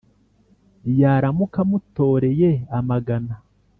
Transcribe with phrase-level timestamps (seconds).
[0.99, 3.33] yaramuka amutoreye amagana